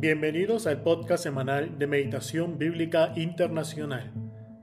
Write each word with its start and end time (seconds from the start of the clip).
Bienvenidos 0.00 0.66
al 0.66 0.82
podcast 0.82 1.22
semanal 1.22 1.78
de 1.78 1.86
Meditación 1.86 2.56
Bíblica 2.56 3.12
Internacional. 3.16 4.14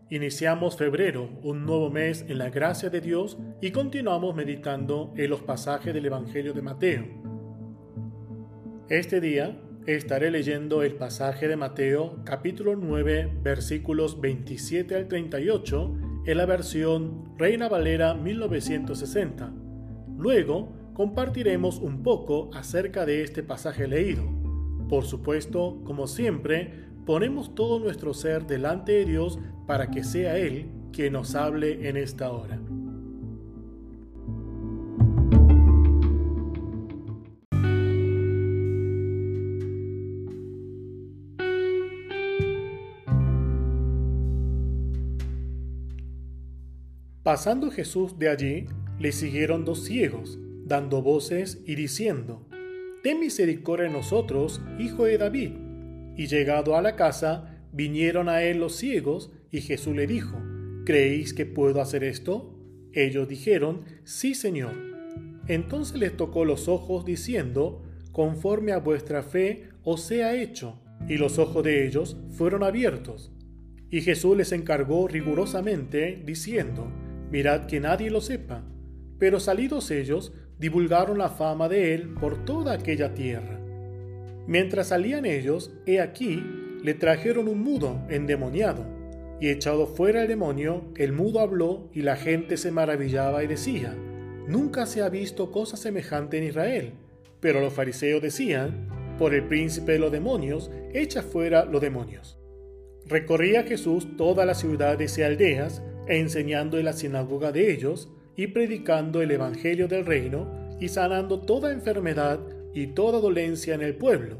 Iniciamos 0.10 0.78
febrero, 0.78 1.29
un 1.44 1.63
nuevo 1.63 1.92
mes 1.92 2.26
en 2.28 2.40
la 2.40 2.49
gracia 2.49 2.90
de 2.90 3.02
Dios 3.02 3.38
y 3.62 3.70
continuamos 3.70 4.34
meditando 4.34 5.13
en 5.15 5.29
los 5.29 5.44
pasajes 5.44 5.94
del 5.94 6.08
Evangelio 6.08 6.54
de 6.54 6.63
Mateo. 6.63 7.05
Este 8.90 9.22
día 9.22 9.62
estaré 9.86 10.31
leyendo 10.31 10.81
el 10.81 10.96
pasaje 10.96 11.47
de 11.47 11.56
Mateo 11.56 12.24
capítulo 12.26 12.76
9 12.76 13.31
versículos 13.44 14.19
27 14.19 14.96
al 14.96 15.08
38 15.08 15.97
en 16.26 16.38
la 16.38 16.48
versión 16.48 17.38
Reina 17.38 17.70
Valera 17.70 18.16
1960. 18.16 19.54
Luego 20.17 20.73
compartiremos 20.95 21.77
un 21.77 22.02
poco 22.02 22.49
acerca 22.55 23.05
de 23.05 23.22
este 23.22 23.44
pasaje 23.44 23.88
leído. 23.88 24.37
Por 24.90 25.05
supuesto, 25.05 25.82
como 25.84 26.08
siempre, 26.08 26.86
ponemos 27.05 27.55
todo 27.55 27.80
nuestro 27.80 28.14
ser 28.14 28.48
delante 28.48 28.94
de 28.94 29.05
Dios 29.05 29.40
para 29.66 29.91
que 29.91 30.04
sea 30.04 30.38
Él 30.38 30.70
quien 30.94 31.13
nos 31.13 31.36
hable 31.36 31.90
en 31.90 31.98
esta 31.98 32.32
hora. 32.32 32.60
Pasando 47.24 47.72
Jesús 47.72 48.18
de 48.18 48.30
allí, 48.30 48.66
le 48.99 49.12
siguieron 49.12 49.66
dos 49.66 49.84
ciegos 49.84 50.40
dando 50.63 51.02
voces 51.02 51.62
y 51.66 51.76
diciendo, 51.76 52.47
Misericordia 53.16 53.88
de 53.88 53.94
nosotros, 53.94 54.62
hijo 54.80 55.05
de 55.05 55.18
David. 55.18 55.52
Y 56.16 56.27
llegado 56.27 56.76
a 56.76 56.82
la 56.82 56.96
casa, 56.96 57.64
vinieron 57.72 58.30
a 58.30 58.44
él 58.44 58.60
los 58.60 58.76
ciegos, 58.76 59.32
y 59.52 59.62
Jesús 59.62 59.96
le 59.96 60.08
dijo, 60.08 60.38
¿Creéis 60.86 61.34
que 61.34 61.46
puedo 61.46 61.82
hacer 61.82 62.04
esto? 62.04 62.58
Ellos 62.94 63.27
dijeron, 63.27 63.84
Sí, 64.03 64.33
Señor. 64.33 64.73
Entonces 65.47 65.99
les 65.99 66.16
tocó 66.17 66.45
los 66.45 66.67
ojos, 66.67 67.05
diciendo, 67.05 67.83
Conforme 68.11 68.72
a 68.72 68.80
vuestra 68.80 69.21
fe 69.21 69.69
os 69.83 70.02
sea 70.02 70.36
hecho. 70.36 70.81
Y 71.08 71.17
los 71.17 71.38
ojos 71.38 71.64
de 71.64 71.86
ellos 71.86 72.17
fueron 72.31 72.64
abiertos. 72.64 73.31
Y 73.89 74.02
Jesús 74.02 74.36
les 74.36 74.52
encargó 74.52 75.08
rigurosamente, 75.08 76.21
diciendo, 76.25 76.92
Mirad 77.31 77.67
que 77.67 77.80
nadie 77.80 78.09
lo 78.09 78.21
sepa. 78.21 78.64
Pero 79.19 79.39
salidos 79.39 79.92
ellos, 79.92 80.33
divulgaron 80.59 81.17
la 81.17 81.30
fama 81.30 81.69
de 81.69 81.94
él 81.94 82.13
por 82.19 82.45
toda 82.45 82.73
aquella 82.73 83.13
tierra. 83.13 83.59
Mientras 84.47 84.88
salían 84.88 85.25
ellos, 85.25 85.73
he 85.86 85.99
aquí, 85.99 86.44
le 86.83 86.94
trajeron 86.94 87.47
un 87.47 87.61
mudo 87.61 88.02
endemoniado, 88.09 88.86
y 89.39 89.49
echado 89.49 89.86
fuera 89.86 90.23
el 90.23 90.27
demonio, 90.27 90.86
el 90.95 91.11
mudo 91.11 91.41
habló 91.41 91.89
y 91.94 92.02
la 92.02 92.16
gente 92.16 92.58
se 92.58 92.72
maravillaba 92.72 93.44
y 93.44 93.47
decía, 93.47 93.95
Nunca 94.47 94.86
se 94.86 95.02
ha 95.02 95.09
visto 95.09 95.52
cosa 95.52 95.75
semejante 95.75 96.38
en 96.38 96.45
Israel. 96.45 96.94
Pero 97.39 97.59
los 97.59 97.73
fariseos 97.73 98.21
decían, 98.21 98.88
Por 99.19 99.36
el 99.36 99.44
príncipe 99.44 99.92
de 99.94 99.99
los 99.99 100.11
demonios, 100.11 100.71
echa 100.94 101.21
fuera 101.21 101.66
los 101.66 101.81
demonios. 101.81 102.39
Recorría 103.05 103.64
Jesús 103.64 104.08
todas 104.17 104.47
las 104.47 104.59
ciudades 104.59 105.17
y 105.17 105.23
aldeas, 105.23 105.83
enseñando 106.08 106.80
en 106.80 106.86
la 106.86 106.94
sinagoga 106.94 107.52
de 107.52 107.71
ellos, 107.71 108.09
y 108.38 108.47
predicando 108.47 109.21
el 109.21 109.31
Evangelio 109.31 109.89
del 109.89 110.05
reino 110.05 110.47
y 110.80 110.88
sanando 110.88 111.41
toda 111.41 111.73
enfermedad 111.73 112.39
y 112.73 112.88
toda 112.88 113.19
dolencia 113.19 113.73
en 113.73 113.81
el 113.81 113.95
pueblo. 113.95 114.38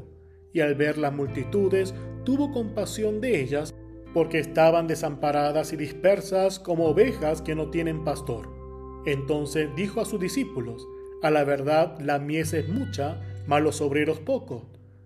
Y 0.52 0.60
al 0.60 0.76
ver 0.76 0.96
las 0.96 1.12
multitudes, 1.12 1.94
tuvo 2.24 2.52
compasión 2.52 3.20
de 3.20 3.40
ellas, 3.40 3.74
porque 4.14 4.38
estaban 4.38 4.86
desamparadas 4.86 5.72
y 5.72 5.76
dispersas 5.76 6.58
como 6.58 6.86
ovejas 6.86 7.42
que 7.42 7.54
no 7.54 7.70
tienen 7.70 8.04
pastor. 8.04 8.48
Entonces 9.04 9.68
dijo 9.76 10.00
a 10.00 10.04
sus 10.04 10.20
discípulos, 10.20 10.86
A 11.22 11.30
la 11.30 11.44
verdad 11.44 11.98
la 12.00 12.18
mies 12.18 12.54
es 12.54 12.68
mucha, 12.68 13.20
mas 13.46 13.62
los 13.62 13.80
obreros 13.80 14.20
pocos. 14.20 14.62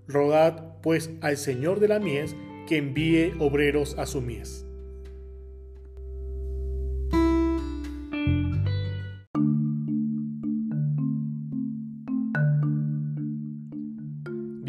Rogad 0.07 0.81
pues 0.83 1.11
al 1.23 1.39
Señor 1.39 1.81
de 1.81 1.89
la 1.89 1.99
mies 1.99 2.37
que 2.69 2.77
envíe 2.77 3.33
obreros 3.39 3.99
a 3.99 4.07
su 4.07 4.21
mies. 4.21 4.67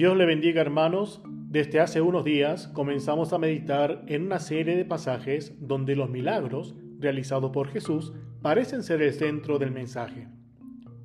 Dios 0.04 0.18
le 0.18 0.26
bendiga 0.26 0.60
hermanos. 0.60 1.22
Desde 1.50 1.80
hace 1.80 2.02
unos 2.02 2.26
días 2.26 2.68
comenzamos 2.68 3.32
a 3.32 3.38
meditar 3.38 4.04
en 4.08 4.24
una 4.24 4.40
serie 4.40 4.76
de 4.76 4.84
pasajes 4.84 5.56
donde 5.62 5.96
los 5.96 6.10
milagros 6.10 6.76
realizados 7.00 7.52
por 7.52 7.70
Jesús 7.70 8.12
parecen 8.42 8.84
ser 8.84 9.02
el 9.02 9.14
centro 9.14 9.60
del 9.60 9.72
mensaje. 9.72 10.28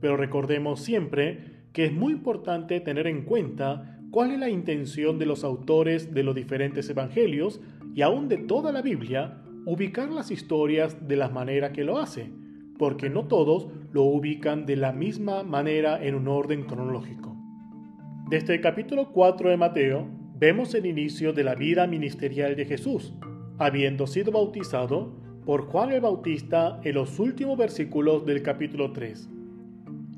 Pero 0.01 0.17
recordemos 0.17 0.81
siempre 0.81 1.63
que 1.73 1.85
es 1.85 1.93
muy 1.93 2.13
importante 2.13 2.81
tener 2.81 3.07
en 3.07 3.23
cuenta 3.23 4.01
cuál 4.11 4.33
es 4.33 4.41
la 4.41 4.51
intención 4.51 5.17
de 5.21 5.27
los 5.27 5.45
autores 5.45 6.13
de 6.13 6.25
los 6.25 6.35
diferentes 6.35 6.91
evangelios 6.91 7.61
y 7.95 8.03
aún 8.03 8.27
de 8.27 8.39
toda 8.39 8.73
la 8.73 8.83
Biblia, 8.83 9.45
ubicar 9.65 10.11
las 10.11 10.33
historias 10.33 11.07
de 11.07 11.15
la 11.15 11.29
manera 11.29 11.71
que 11.71 11.85
lo 11.85 12.01
hace, 12.01 12.33
porque 12.81 13.11
no 13.11 13.29
todos 13.29 13.69
lo 13.93 14.03
ubican 14.03 14.67
de 14.67 14.75
la 14.75 14.91
misma 14.91 15.45
manera 15.45 16.05
en 16.05 16.17
un 16.17 16.27
orden 16.27 16.65
cronológico. 16.65 17.28
Desde 18.29 18.57
el 18.57 18.61
capítulo 18.61 19.11
4 19.11 19.49
de 19.49 19.57
Mateo 19.57 20.07
vemos 20.39 20.75
el 20.75 20.85
inicio 20.85 21.33
de 21.33 21.45
la 21.45 21.55
vida 21.55 21.87
ministerial 21.87 22.57
de 22.57 22.67
Jesús, 22.67 23.15
habiendo 23.57 24.07
sido 24.07 24.33
bautizado 24.33 25.17
por 25.47 25.63
Juan 25.63 25.93
el 25.93 26.03
Bautista 26.03 26.79
en 26.85 26.97
los 26.97 27.19
últimos 27.19 27.57
versículos 27.57 28.27
del 28.27 28.43
capítulo 28.43 28.93
3. 28.93 29.31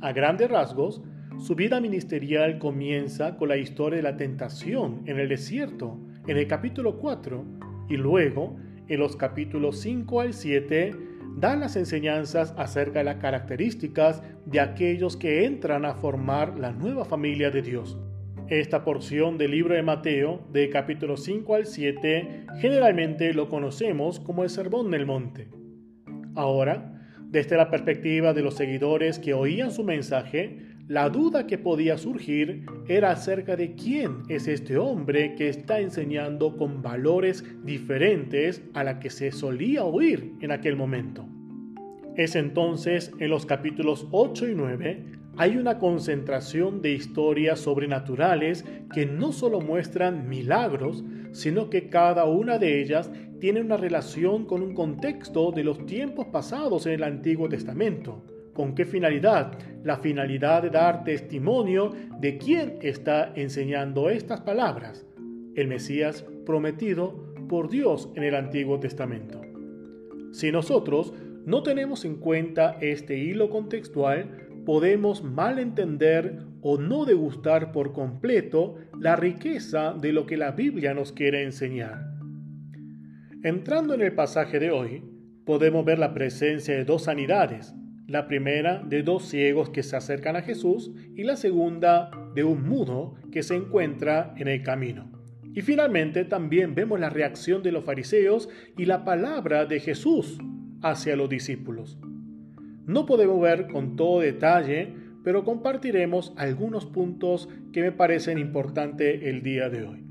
A 0.01 0.13
grandes 0.13 0.51
rasgos, 0.51 1.05
su 1.39 1.55
vida 1.55 1.81
ministerial 1.81 2.59
comienza 2.59 3.37
con 3.37 3.49
la 3.49 3.59
historia 3.59 3.99
de 3.99 4.03
la 4.03 4.17
tentación 4.17 5.03
en 5.07 5.21
el 5.21 5.29
desierto, 5.29 5.97
en 6.27 6.37
el 6.37 6.49
capítulo 6.49 6.99
4, 6.99 7.45
y 7.91 7.97
luego, 7.97 8.57
en 8.89 8.99
los 8.99 9.15
capítulos 9.15 9.79
5 9.79 10.21
al 10.21 10.35
7, 10.35 10.97
da 11.37 11.57
las 11.57 11.77
enseñanzas 11.77 12.55
acerca 12.57 13.01
de 13.01 13.05
las 13.05 13.17
características 13.17 14.23
de 14.47 14.61
aquellos 14.61 15.17
que 15.17 15.45
entran 15.45 15.85
a 15.85 15.95
formar 15.95 16.59
la 16.59 16.73
nueva 16.73 17.05
familia 17.05 17.51
de 17.51 17.63
Dios. 17.63 17.99
Esta 18.49 18.85
porción 18.85 19.39
del 19.39 19.53
libro 19.53 19.75
de 19.75 19.83
Mateo, 19.83 20.41
de 20.53 20.69
capítulo 20.71 21.17
5 21.17 21.55
al 21.55 21.67
7, 21.67 22.47
generalmente 22.61 23.33
lo 23.33 23.49
conocemos 23.49 24.19
como 24.19 24.43
el 24.43 24.51
Sermón 24.51 24.91
del 24.91 25.07
Monte. 25.07 25.49
Ahora, 26.35 27.01
desde 27.29 27.57
la 27.57 27.71
perspectiva 27.71 28.33
de 28.33 28.43
los 28.43 28.55
seguidores 28.57 29.21
que 29.21 29.35
oían 29.35 29.71
su 29.71 29.85
mensaje, 29.85 30.71
la 30.91 31.09
duda 31.09 31.47
que 31.47 31.57
podía 31.57 31.97
surgir 31.97 32.67
era 32.89 33.13
acerca 33.13 33.55
de 33.55 33.77
quién 33.77 34.25
es 34.29 34.49
este 34.49 34.77
hombre 34.77 35.37
que 35.37 35.49
está 35.49 35.79
enseñando 35.79 36.57
con 36.57 36.83
valores 36.83 37.45
diferentes 37.63 38.61
a 38.75 38.83
la 38.83 38.99
que 38.99 39.09
se 39.09 39.31
solía 39.31 39.85
oír 39.85 40.33
en 40.41 40.51
aquel 40.51 40.75
momento. 40.75 41.29
Es 42.17 42.35
entonces 42.35 43.13
en 43.21 43.31
los 43.31 43.47
capítulos 43.47 44.09
8 44.11 44.49
y 44.49 44.55
9 44.57 45.05
hay 45.37 45.57
una 45.59 45.79
concentración 45.79 46.83
de 46.83 46.95
historias 46.95 47.61
sobrenaturales 47.61 48.65
que 48.93 49.07
no 49.07 49.31
solo 49.31 49.61
muestran 49.61 50.29
milagros, 50.29 51.05
sino 51.31 51.71
que 51.71 51.89
cada 51.89 52.25
una 52.25 52.59
de 52.59 52.83
ellas 52.83 53.13
tiene 53.39 53.61
una 53.61 53.77
relación 53.77 54.45
con 54.45 54.61
un 54.61 54.75
contexto 54.75 55.53
de 55.53 55.63
los 55.63 55.87
tiempos 55.87 56.27
pasados 56.33 56.87
en 56.87 56.95
el 56.95 57.05
Antiguo 57.05 57.49
Testamento. 57.49 58.25
¿Con 58.53 58.75
qué 58.75 58.85
finalidad? 58.85 59.59
La 59.85 59.99
finalidad 59.99 60.63
de 60.63 60.71
dar 60.71 61.05
testimonio 61.05 61.93
de 62.19 62.39
quién 62.39 62.79
está 62.83 63.33
enseñando 63.35 64.11
estas 64.11 64.41
palabras, 64.41 65.07
el 65.55 65.69
Mesías 65.69 66.25
prometido 66.45 67.35
por 67.49 67.71
Dios 67.71 68.11
en 68.15 68.25
el 68.25 68.35
Antiguo 68.35 68.81
Testamento. 68.81 69.41
Si 70.33 70.53
nosotros 70.53 71.15
no 71.47 71.63
tenemos 71.63 72.05
en 72.05 72.17
cuenta 72.17 72.77
este 72.81 73.19
hilo 73.19 73.51
contextual, 73.51 74.49
podemos 74.65 75.25
malentender 75.25 76.45
o 76.61 76.79
no 76.79 77.05
degustar 77.05 77.73
por 77.73 77.93
completo 77.93 78.77
la 78.99 79.17
riqueza 79.17 79.95
de 79.95 80.13
lo 80.13 80.27
que 80.27 80.37
la 80.37 80.53
Biblia 80.53 80.95
nos 80.95 81.13
quiere 81.13 81.43
enseñar. 81.43 82.11
Entrando 83.43 83.95
en 83.95 84.03
el 84.03 84.15
pasaje 84.15 84.59
de 84.59 84.71
hoy, 84.71 85.03
podemos 85.47 85.85
ver 85.85 85.99
la 85.99 86.13
presencia 86.13 86.75
de 86.75 86.85
dos 86.85 87.05
sanidades, 87.05 87.75
la 88.11 88.27
primera 88.27 88.83
de 88.85 89.03
dos 89.03 89.29
ciegos 89.29 89.71
que 89.71 89.85
se 89.85 89.97
acercan 89.97 90.35
a 90.35 90.43
Jesús 90.43 90.91
y 91.15 91.23
la 91.23 91.37
segunda 91.37 92.11
de 92.35 92.43
un 92.43 92.69
mudo 92.69 93.15
que 93.31 93.45
se 93.45 93.55
encuentra 93.55 94.35
en 94.37 94.49
el 94.49 94.63
camino. 94.63 95.11
Y 95.55 95.63
finalmente 95.63 96.25
también 96.25 96.75
vemos 96.75 96.99
la 96.99 97.09
reacción 97.09 97.63
de 97.63 97.73
los 97.73 97.85
fariseos 97.85 98.49
y 98.77 98.87
la 98.87 99.05
palabra 99.05 99.65
de 99.65 99.79
Jesús 99.79 100.39
hacia 100.83 101.15
los 101.15 101.29
discípulos. 101.29 101.99
No 102.85 103.07
podemos 103.07 103.41
ver 103.41 103.69
con 103.69 103.95
todo 103.95 104.21
detalle 104.21 104.95
pero 105.23 105.45
compartiremos 105.45 106.33
algunos 106.37 106.87
puntos 106.87 107.49
que 107.73 107.83
me 107.83 107.93
parecen 107.93 108.39
importantes 108.39 109.23
el 109.23 109.43
día 109.43 109.69
de 109.69 109.85
hoy. 109.85 110.05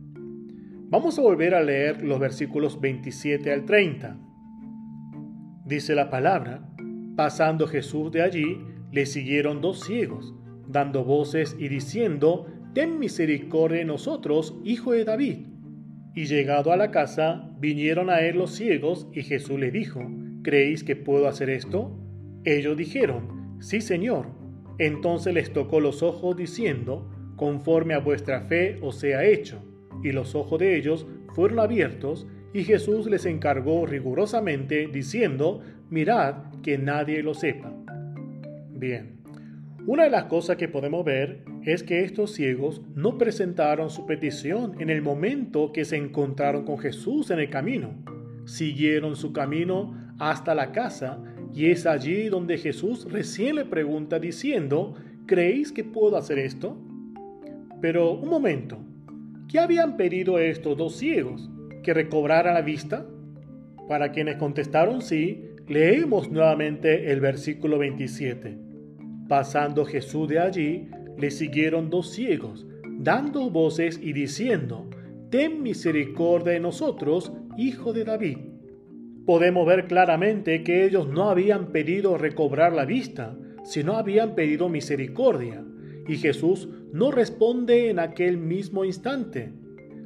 Vamos 0.91 1.17
a 1.19 1.21
volver 1.21 1.55
a 1.55 1.63
leer 1.63 2.03
los 2.03 2.19
versículos 2.19 2.79
27 2.79 3.51
al 3.51 3.65
30. 3.65 4.17
Dice 5.65 5.95
la 5.95 6.09
palabra, 6.09 6.69
pasando 7.19 7.67
Jesús 7.67 8.13
de 8.13 8.21
allí, 8.21 8.61
le 8.93 9.05
siguieron 9.05 9.59
dos 9.59 9.81
ciegos, 9.81 10.33
dando 10.69 11.03
voces 11.03 11.53
y 11.59 11.67
diciendo, 11.67 12.47
Ten 12.73 12.97
misericordia 12.97 13.79
de 13.79 13.83
nosotros, 13.83 14.57
hijo 14.63 14.93
de 14.93 15.03
David. 15.03 15.39
Y 16.15 16.27
llegado 16.27 16.71
a 16.71 16.77
la 16.77 16.91
casa, 16.91 17.51
vinieron 17.59 18.09
a 18.09 18.21
él 18.21 18.37
los 18.37 18.51
ciegos, 18.51 19.09
y 19.11 19.23
Jesús 19.23 19.59
les 19.59 19.73
dijo, 19.73 19.99
¿Creéis 20.43 20.85
que 20.85 20.95
puedo 20.95 21.27
hacer 21.27 21.49
esto? 21.49 21.91
Ellos 22.45 22.77
dijeron, 22.77 23.57
Sí, 23.59 23.81
Señor. 23.81 24.27
Entonces 24.77 25.33
les 25.33 25.51
tocó 25.51 25.81
los 25.81 26.01
ojos, 26.03 26.37
diciendo, 26.37 27.11
Conforme 27.35 27.95
a 27.95 27.99
vuestra 27.99 28.43
fe 28.43 28.77
os 28.81 28.97
sea 28.97 29.25
hecho. 29.25 29.61
Y 30.05 30.13
los 30.13 30.35
ojos 30.35 30.57
de 30.57 30.77
ellos 30.77 31.05
fueron 31.35 31.59
abiertos, 31.59 32.27
y 32.53 32.63
Jesús 32.63 33.07
les 33.07 33.25
encargó 33.25 33.85
rigurosamente, 33.85 34.87
diciendo, 34.87 35.61
Mirad 35.89 36.35
que 36.61 36.77
nadie 36.77 37.23
lo 37.23 37.33
sepa. 37.33 37.73
Bien, 38.71 39.19
una 39.87 40.03
de 40.03 40.09
las 40.09 40.25
cosas 40.25 40.57
que 40.57 40.67
podemos 40.67 41.03
ver 41.03 41.43
es 41.65 41.83
que 41.83 42.03
estos 42.03 42.33
ciegos 42.33 42.81
no 42.95 43.17
presentaron 43.17 43.89
su 43.89 44.05
petición 44.05 44.75
en 44.79 44.89
el 44.89 45.01
momento 45.01 45.71
que 45.71 45.85
se 45.85 45.97
encontraron 45.97 46.63
con 46.63 46.77
Jesús 46.77 47.31
en 47.31 47.39
el 47.39 47.49
camino. 47.49 47.95
Siguieron 48.45 49.15
su 49.15 49.33
camino 49.33 50.13
hasta 50.19 50.53
la 50.53 50.71
casa 50.71 51.23
y 51.53 51.67
es 51.67 51.85
allí 51.85 52.29
donde 52.29 52.57
Jesús 52.57 53.11
recién 53.11 53.55
le 53.55 53.65
pregunta 53.65 54.19
diciendo, 54.19 54.95
¿creéis 55.25 55.71
que 55.71 55.83
puedo 55.83 56.17
hacer 56.17 56.39
esto? 56.39 56.77
Pero 57.81 58.11
un 58.13 58.29
momento, 58.29 58.77
¿qué 59.47 59.59
habían 59.59 59.97
pedido 59.97 60.39
estos 60.39 60.77
dos 60.77 60.97
ciegos? 60.97 61.49
¿Que 61.83 61.93
recobraran 61.93 62.53
la 62.53 62.61
vista? 62.61 63.05
Para 63.87 64.11
quienes 64.11 64.35
contestaron 64.37 65.01
sí, 65.01 65.45
leemos 65.67 66.29
nuevamente 66.29 67.11
el 67.11 67.21
versículo 67.21 67.77
27. 67.79 68.57
Pasando 69.27 69.85
Jesús 69.85 70.27
de 70.27 70.39
allí, 70.39 70.89
le 71.17 71.31
siguieron 71.31 71.89
dos 71.89 72.11
ciegos, 72.11 72.67
dando 72.97 73.49
voces 73.49 73.99
y 74.01 74.13
diciendo, 74.13 74.89
Ten 75.29 75.61
misericordia 75.61 76.53
de 76.53 76.59
nosotros, 76.59 77.33
hijo 77.57 77.93
de 77.93 78.03
David. 78.03 78.37
Podemos 79.25 79.67
ver 79.67 79.85
claramente 79.85 80.63
que 80.63 80.85
ellos 80.85 81.07
no 81.07 81.29
habían 81.29 81.71
pedido 81.71 82.17
recobrar 82.17 82.73
la 82.73 82.85
vista, 82.85 83.37
sino 83.63 83.97
habían 83.97 84.33
pedido 84.33 84.69
misericordia. 84.69 85.63
Y 86.07 86.17
Jesús 86.17 86.67
no 86.91 87.11
responde 87.11 87.89
en 87.91 87.99
aquel 87.99 88.37
mismo 88.37 88.85
instante, 88.85 89.53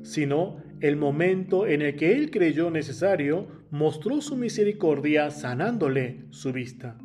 sino 0.02 0.63
el 0.84 0.98
momento 0.98 1.66
en 1.66 1.82
el 1.82 1.96
que 1.96 2.12
él 2.12 2.30
creyó 2.30 2.70
necesario, 2.70 3.48
mostró 3.72 4.20
su 4.20 4.36
misericordia 4.36 5.32
sanándole 5.32 6.26
su 6.32 6.52
vista. 6.52 6.98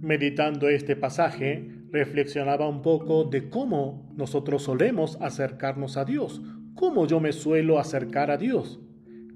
Meditando 0.00 0.68
este 0.68 0.96
pasaje, 0.96 1.70
reflexionaba 1.92 2.68
un 2.68 2.82
poco 2.82 3.22
de 3.22 3.50
cómo 3.50 4.12
nosotros 4.16 4.64
solemos 4.64 5.16
acercarnos 5.20 5.96
a 5.96 6.04
Dios, 6.04 6.42
cómo 6.74 7.06
yo 7.06 7.20
me 7.20 7.30
suelo 7.30 7.78
acercar 7.78 8.32
a 8.32 8.36
Dios, 8.36 8.80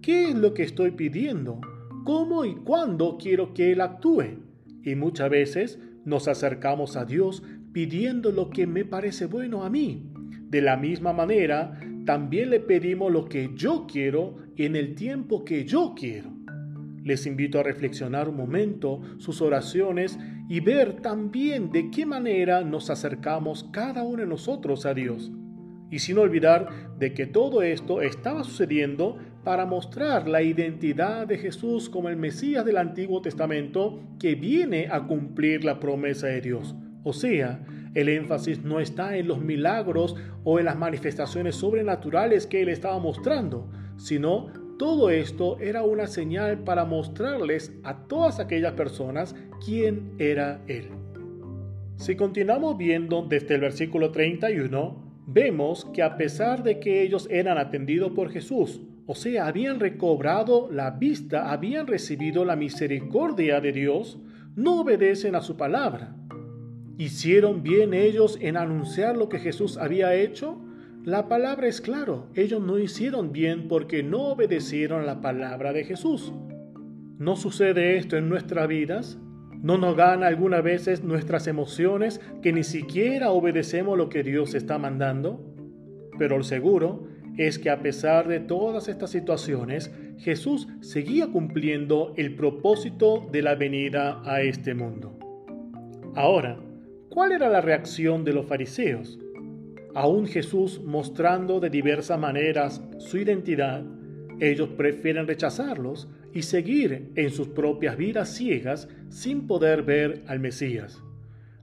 qué 0.02 0.30
es 0.30 0.34
lo 0.34 0.54
que 0.54 0.64
estoy 0.64 0.90
pidiendo, 0.90 1.60
cómo 2.04 2.44
y 2.44 2.56
cuándo 2.56 3.16
quiero 3.16 3.54
que 3.54 3.70
Él 3.70 3.80
actúe. 3.80 4.40
Y 4.82 4.96
muchas 4.96 5.30
veces 5.30 5.78
nos 6.04 6.26
acercamos 6.26 6.96
a 6.96 7.04
Dios 7.04 7.44
pidiendo 7.72 8.32
lo 8.32 8.50
que 8.50 8.66
me 8.66 8.84
parece 8.84 9.26
bueno 9.26 9.62
a 9.62 9.70
mí. 9.70 10.10
De 10.50 10.60
la 10.60 10.76
misma 10.76 11.12
manera, 11.12 11.78
también 12.04 12.50
le 12.50 12.60
pedimos 12.60 13.12
lo 13.12 13.26
que 13.26 13.50
yo 13.54 13.86
quiero 13.90 14.36
en 14.56 14.76
el 14.76 14.94
tiempo 14.94 15.44
que 15.44 15.64
yo 15.64 15.94
quiero. 15.96 16.30
Les 17.04 17.26
invito 17.26 17.58
a 17.58 17.62
reflexionar 17.62 18.28
un 18.28 18.36
momento 18.36 19.00
sus 19.18 19.42
oraciones 19.42 20.18
y 20.48 20.60
ver 20.60 21.00
también 21.00 21.70
de 21.72 21.90
qué 21.90 22.06
manera 22.06 22.62
nos 22.62 22.90
acercamos 22.90 23.68
cada 23.72 24.02
uno 24.02 24.22
de 24.22 24.28
nosotros 24.28 24.86
a 24.86 24.94
Dios. 24.94 25.32
Y 25.90 25.98
sin 25.98 26.18
olvidar 26.18 26.96
de 26.98 27.12
que 27.12 27.26
todo 27.26 27.62
esto 27.62 28.00
estaba 28.00 28.44
sucediendo 28.44 29.18
para 29.44 29.66
mostrar 29.66 30.28
la 30.28 30.42
identidad 30.42 31.26
de 31.26 31.38
Jesús 31.38 31.90
como 31.90 32.08
el 32.08 32.16
Mesías 32.16 32.64
del 32.64 32.78
Antiguo 32.78 33.20
Testamento 33.20 34.00
que 34.18 34.34
viene 34.34 34.88
a 34.90 35.06
cumplir 35.06 35.64
la 35.64 35.80
promesa 35.80 36.28
de 36.28 36.40
Dios. 36.40 36.76
O 37.02 37.12
sea, 37.12 37.64
el 37.94 38.08
énfasis 38.08 38.62
no 38.62 38.80
está 38.80 39.16
en 39.16 39.28
los 39.28 39.40
milagros 39.40 40.16
o 40.44 40.58
en 40.58 40.64
las 40.64 40.78
manifestaciones 40.78 41.56
sobrenaturales 41.56 42.46
que 42.46 42.62
él 42.62 42.68
estaba 42.68 42.98
mostrando, 42.98 43.68
sino 43.96 44.50
todo 44.78 45.10
esto 45.10 45.58
era 45.60 45.82
una 45.82 46.06
señal 46.06 46.64
para 46.64 46.84
mostrarles 46.84 47.72
a 47.84 48.08
todas 48.08 48.40
aquellas 48.40 48.72
personas 48.72 49.36
quién 49.64 50.12
era 50.18 50.60
Él. 50.66 50.88
Si 51.96 52.16
continuamos 52.16 52.76
viendo 52.76 53.22
desde 53.22 53.54
el 53.54 53.60
versículo 53.60 54.10
31, 54.10 55.22
vemos 55.26 55.84
que 55.94 56.02
a 56.02 56.16
pesar 56.16 56.64
de 56.64 56.80
que 56.80 57.02
ellos 57.02 57.28
eran 57.30 57.58
atendidos 57.58 58.10
por 58.10 58.30
Jesús, 58.30 58.80
o 59.06 59.14
sea, 59.14 59.46
habían 59.46 59.78
recobrado 59.78 60.68
la 60.70 60.90
vista, 60.90 61.52
habían 61.52 61.86
recibido 61.86 62.44
la 62.44 62.56
misericordia 62.56 63.60
de 63.60 63.72
Dios, 63.72 64.18
no 64.56 64.80
obedecen 64.80 65.36
a 65.36 65.42
su 65.42 65.56
palabra. 65.56 66.16
¿Hicieron 67.02 67.64
bien 67.64 67.94
ellos 67.94 68.38
en 68.40 68.56
anunciar 68.56 69.16
lo 69.16 69.28
que 69.28 69.40
Jesús 69.40 69.76
había 69.76 70.14
hecho? 70.14 70.56
La 71.04 71.26
palabra 71.28 71.66
es 71.66 71.80
claro, 71.80 72.28
ellos 72.36 72.62
no 72.62 72.78
hicieron 72.78 73.32
bien 73.32 73.66
porque 73.66 74.04
no 74.04 74.20
obedecieron 74.28 75.04
la 75.04 75.20
palabra 75.20 75.72
de 75.72 75.82
Jesús. 75.82 76.32
¿No 77.18 77.34
sucede 77.34 77.96
esto 77.96 78.16
en 78.16 78.28
nuestras 78.28 78.68
vidas? 78.68 79.18
¿No 79.64 79.78
nos 79.78 79.96
gana 79.96 80.28
algunas 80.28 80.62
veces 80.62 81.02
nuestras 81.02 81.48
emociones 81.48 82.20
que 82.40 82.52
ni 82.52 82.62
siquiera 82.62 83.32
obedecemos 83.32 83.98
lo 83.98 84.08
que 84.08 84.22
Dios 84.22 84.54
está 84.54 84.78
mandando? 84.78 85.44
Pero 86.20 86.36
el 86.36 86.44
seguro 86.44 87.08
es 87.36 87.58
que 87.58 87.70
a 87.70 87.82
pesar 87.82 88.28
de 88.28 88.38
todas 88.38 88.86
estas 88.86 89.10
situaciones, 89.10 89.92
Jesús 90.18 90.68
seguía 90.82 91.26
cumpliendo 91.32 92.14
el 92.16 92.36
propósito 92.36 93.28
de 93.32 93.42
la 93.42 93.56
venida 93.56 94.22
a 94.24 94.42
este 94.42 94.72
mundo. 94.74 95.18
Ahora, 96.14 96.60
¿cuál 97.12 97.32
era 97.32 97.50
la 97.50 97.60
reacción 97.60 98.24
de 98.24 98.32
los 98.32 98.46
fariseos? 98.46 99.18
Aún 99.94 100.26
Jesús 100.26 100.80
mostrando 100.82 101.60
de 101.60 101.68
diversas 101.68 102.18
maneras 102.18 102.82
su 102.96 103.18
identidad, 103.18 103.84
ellos 104.40 104.70
prefieren 104.70 105.26
rechazarlos 105.26 106.08
y 106.32 106.40
seguir 106.40 107.12
en 107.14 107.28
sus 107.28 107.48
propias 107.48 107.98
vidas 107.98 108.34
ciegas 108.34 108.88
sin 109.10 109.46
poder 109.46 109.82
ver 109.82 110.22
al 110.26 110.40
Mesías. 110.40 111.02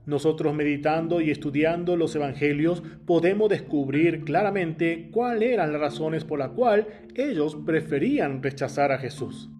Nosotros 0.06 0.54
meditando 0.54 1.20
y 1.20 1.32
estudiando 1.32 1.96
los 1.96 2.14
evangelios 2.14 2.84
podemos 3.04 3.48
descubrir 3.50 4.22
claramente 4.22 5.08
cuáles 5.10 5.50
eran 5.50 5.72
las 5.72 5.80
razones 5.80 6.24
por 6.24 6.38
las 6.38 6.50
cuales 6.50 6.86
ellos 7.16 7.58
preferían 7.66 8.40
rechazar 8.40 8.92
a 8.92 8.98
Jesús. 8.98 9.50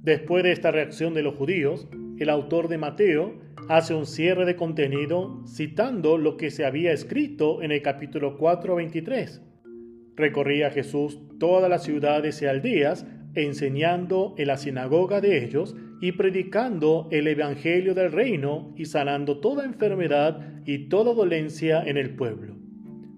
Después 0.00 0.44
de 0.44 0.52
esta 0.52 0.70
reacción 0.70 1.14
de 1.14 1.22
los 1.24 1.34
judíos, 1.34 1.88
el 2.18 2.30
autor 2.30 2.68
de 2.68 2.78
Mateo 2.78 3.34
hace 3.68 3.94
un 3.94 4.06
cierre 4.06 4.44
de 4.44 4.56
contenido 4.56 5.42
citando 5.46 6.18
lo 6.18 6.36
que 6.36 6.50
se 6.50 6.64
había 6.64 6.92
escrito 6.92 7.62
en 7.62 7.72
el 7.72 7.82
capítulo 7.82 8.36
4:23. 8.38 9.42
Recorría 10.16 10.70
Jesús 10.70 11.20
todas 11.38 11.68
las 11.68 11.82
ciudades 11.82 12.40
y 12.42 12.46
aldeas, 12.46 13.06
enseñando 13.34 14.34
en 14.38 14.46
la 14.46 14.56
sinagoga 14.56 15.20
de 15.20 15.44
ellos 15.44 15.76
y 16.00 16.12
predicando 16.12 17.08
el 17.10 17.26
evangelio 17.26 17.94
del 17.94 18.12
reino 18.12 18.72
y 18.76 18.84
sanando 18.84 19.40
toda 19.40 19.64
enfermedad 19.64 20.62
y 20.64 20.88
toda 20.88 21.14
dolencia 21.14 21.82
en 21.84 21.96
el 21.96 22.10
pueblo. 22.10 22.54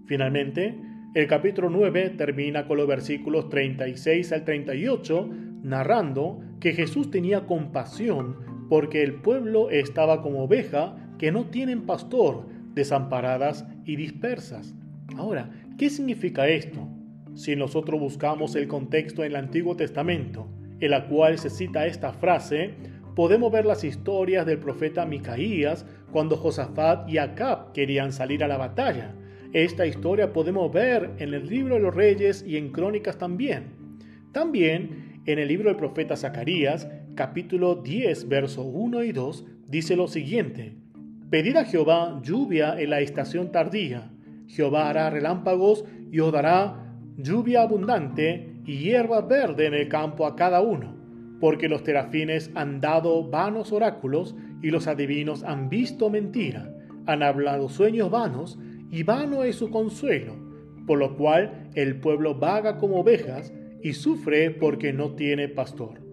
Finalmente, 0.07 0.75
el 1.15 1.27
capítulo 1.27 1.69
9 1.69 2.15
termina 2.17 2.67
con 2.67 2.79
los 2.79 2.87
versículos 2.87 3.49
36 3.49 4.33
al 4.33 4.45
38, 4.45 5.31
narrando 5.63 6.41
que 6.61 6.73
Jesús 6.73 7.11
tenía 7.11 7.47
compasión 7.47 8.56
porque 8.69 9.03
el 9.03 9.15
pueblo 9.15 9.71
estaba 9.71 10.23
como 10.23 10.45
oveja 10.45 10.97
que 11.19 11.33
no 11.33 11.47
tienen 11.47 11.87
pastor, 11.87 12.47
desamparadas 12.75 13.67
y 13.85 13.97
dispersas. 13.97 14.75
Ahora, 15.17 15.51
¿qué 15.79 15.89
significa 15.89 16.49
esto? 16.49 16.89
Si 17.35 17.55
nosotros 17.57 18.01
buscamos 18.01 18.55
el 18.57 18.69
contexto 18.69 19.23
en 19.23 19.33
el 19.33 19.37
Antiguo 19.37 19.77
Testamento, 19.77 20.49
en 20.81 20.91
la 20.91 21.07
cual 21.09 21.39
se 21.39 21.51
cita 21.51 21.87
esta 21.87 22.13
frase, 22.13 22.75
podemos 23.15 23.51
ver 23.51 23.65
las 23.65 23.85
historias 23.85 24.45
del 24.45 24.59
profeta 24.59 25.07
Micaías 25.07 25.87
cuando 26.13 26.37
Josafat 26.37 27.09
y 27.09 27.19
Acab 27.19 27.73
querían 27.73 28.13
salir 28.13 28.45
a 28.45 28.49
la 28.49 28.59
batalla. 28.59 29.15
Esta 29.53 29.87
historia 29.87 30.33
podemos 30.33 30.71
ver 30.73 31.13
en 31.19 31.33
el 31.33 31.47
libro 31.47 31.77
de 31.77 31.81
los 31.81 31.95
reyes 31.95 32.45
y 32.47 32.59
en 32.59 32.73
crónicas 32.73 33.17
también. 33.17 33.99
También 34.33 35.23
en 35.25 35.39
el 35.39 35.49
libro 35.49 35.71
del 35.71 35.79
profeta 35.79 36.17
Zacarías 36.17 36.89
capítulo 37.17 37.77
10, 37.77 38.29
verso 38.29 38.63
1 38.63 39.03
y 39.03 39.13
2, 39.13 39.47
dice 39.67 39.97
lo 39.97 40.07
siguiente, 40.07 40.77
Pedid 41.31 41.57
a 41.57 41.65
Jehová 41.65 42.21
lluvia 42.23 42.79
en 42.79 42.91
la 42.91 43.01
estación 43.01 43.51
tardía. 43.51 44.13
Jehová 44.47 44.89
hará 44.89 45.11
relámpagos 45.11 45.85
y 46.13 46.21
os 46.21 46.31
dará 46.31 46.95
lluvia 47.17 47.63
abundante 47.63 48.61
y 48.65 48.79
hierba 48.79 49.23
verde 49.23 49.67
en 49.67 49.75
el 49.75 49.89
campo 49.89 50.27
a 50.27 50.37
cada 50.37 50.61
uno, 50.61 50.95
porque 51.41 51.69
los 51.69 51.83
terafines 51.83 52.53
han 52.55 52.81
dado 52.81 53.29
vanos 53.29 53.73
oráculos 53.73 54.37
y 54.63 54.71
los 54.71 54.87
adivinos 54.87 55.43
han 55.43 55.69
visto 55.69 56.11
mentira, 56.11 56.73
han 57.07 57.23
hablado 57.23 57.69
sueños 57.69 58.11
vanos 58.11 58.59
y 58.93 59.03
vano 59.03 59.43
es 59.43 59.57
su 59.57 59.71
consuelo, 59.71 60.35
por 60.87 60.99
lo 60.99 61.17
cual 61.17 61.71
el 61.75 61.99
pueblo 61.99 62.35
vaga 62.35 62.77
como 62.77 63.01
ovejas 63.01 63.53
y 63.83 63.95
sufre 63.95 64.51
porque 64.51 64.93
no 64.93 65.15
tiene 65.17 65.49
pastor. 65.49 66.06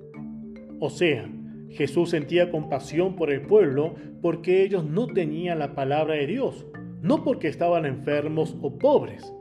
O 0.86 0.90
sea, 0.90 1.30
Jesús 1.70 2.10
sentía 2.10 2.52
compasión 2.52 3.16
por 3.16 3.32
el 3.32 3.44
pueblo 3.44 3.96
porque 4.22 4.64
ellos 4.64 4.84
no 4.84 5.08
tenían 5.08 5.60
la 5.60 5.76
palabra 5.76 6.16
de 6.16 6.28
Dios, 6.28 6.66
no 7.02 7.24
porque 7.24 7.48
estaban 7.48 7.86
enfermos 7.86 8.58
o 8.62 8.78
pobres. 8.78 9.34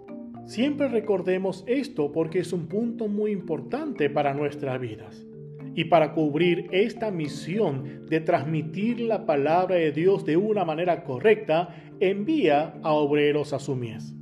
Siempre 0.44 0.86
recordemos 0.86 1.64
esto 1.66 2.12
porque 2.12 2.38
es 2.38 2.52
un 2.52 2.68
punto 2.68 3.08
muy 3.08 3.32
importante 3.32 4.08
para 4.08 4.34
nuestras 4.34 4.80
vidas. 4.80 5.26
Y 5.74 5.86
para 5.86 6.14
cubrir 6.14 6.68
esta 6.70 7.10
misión 7.10 8.06
de 8.06 8.20
transmitir 8.20 9.00
la 9.00 9.26
palabra 9.26 9.74
de 9.74 9.90
Dios 9.90 10.24
de 10.24 10.36
una 10.36 10.64
manera 10.64 11.02
correcta, 11.02 11.74
envía 11.98 12.74
a 12.84 12.92
obreros 12.92 13.52
a 13.52 13.58
su 13.58 13.74
mies. 13.74 14.14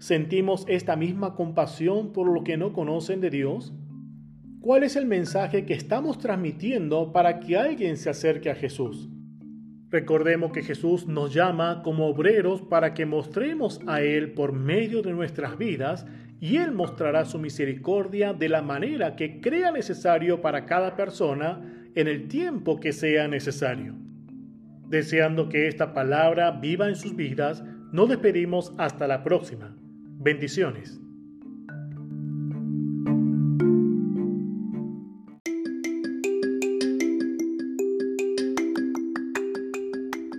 ¿Sentimos 0.00 0.66
esta 0.68 0.96
misma 0.96 1.34
compasión 1.34 2.12
por 2.12 2.28
lo 2.28 2.44
que 2.44 2.58
no 2.58 2.74
conocen 2.74 3.22
de 3.22 3.30
Dios? 3.30 3.72
¿Cuál 4.62 4.84
es 4.84 4.94
el 4.94 5.06
mensaje 5.06 5.66
que 5.66 5.74
estamos 5.74 6.18
transmitiendo 6.18 7.10
para 7.12 7.40
que 7.40 7.56
alguien 7.56 7.96
se 7.96 8.10
acerque 8.10 8.48
a 8.48 8.54
Jesús? 8.54 9.10
Recordemos 9.90 10.52
que 10.52 10.62
Jesús 10.62 11.08
nos 11.08 11.34
llama 11.34 11.82
como 11.82 12.06
obreros 12.06 12.62
para 12.62 12.94
que 12.94 13.04
mostremos 13.04 13.80
a 13.88 14.02
Él 14.02 14.30
por 14.34 14.52
medio 14.52 15.02
de 15.02 15.14
nuestras 15.14 15.58
vidas 15.58 16.06
y 16.38 16.58
Él 16.58 16.70
mostrará 16.70 17.24
su 17.24 17.40
misericordia 17.40 18.34
de 18.34 18.48
la 18.48 18.62
manera 18.62 19.16
que 19.16 19.40
crea 19.40 19.72
necesario 19.72 20.40
para 20.40 20.64
cada 20.64 20.94
persona 20.94 21.60
en 21.96 22.06
el 22.06 22.28
tiempo 22.28 22.78
que 22.78 22.92
sea 22.92 23.26
necesario. 23.26 23.96
Deseando 24.86 25.48
que 25.48 25.66
esta 25.66 25.92
palabra 25.92 26.52
viva 26.52 26.88
en 26.88 26.94
sus 26.94 27.16
vidas, 27.16 27.64
nos 27.90 28.08
despedimos 28.08 28.72
hasta 28.78 29.08
la 29.08 29.24
próxima. 29.24 29.76
Bendiciones. 30.20 31.00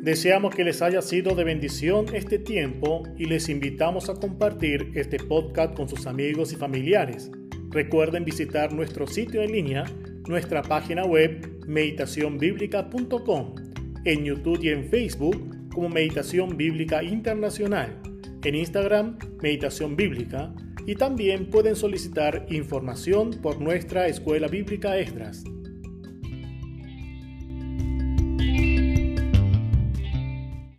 Deseamos 0.03 0.53
que 0.53 0.65
les 0.65 0.81
haya 0.81 1.01
sido 1.01 1.33
de 1.33 1.45
bendición 1.45 2.07
este 2.13 2.37
tiempo 2.37 3.03
y 3.17 3.23
les 3.23 3.47
invitamos 3.47 4.09
a 4.09 4.15
compartir 4.15 4.91
este 4.95 5.17
podcast 5.17 5.75
con 5.75 5.87
sus 5.87 6.07
amigos 6.07 6.51
y 6.51 6.57
familiares. 6.57 7.31
Recuerden 7.69 8.25
visitar 8.25 8.73
nuestro 8.73 9.07
sitio 9.07 9.41
en 9.41 9.53
línea, 9.53 9.85
nuestra 10.27 10.61
página 10.61 11.05
web 11.05 11.57
meditacionbiblica.com, 11.67 13.55
en 14.03 14.25
YouTube 14.25 14.61
y 14.61 14.69
en 14.71 14.89
Facebook 14.89 15.69
como 15.73 15.87
Meditación 15.87 16.57
Bíblica 16.57 17.01
Internacional, 17.01 17.97
en 18.43 18.55
Instagram 18.55 19.17
Meditación 19.41 19.95
Bíblica 19.95 20.53
y 20.85 20.95
también 20.95 21.49
pueden 21.49 21.77
solicitar 21.77 22.45
información 22.49 23.31
por 23.41 23.61
nuestra 23.61 24.09
Escuela 24.09 24.49
Bíblica 24.49 24.99
Extras 24.99 25.45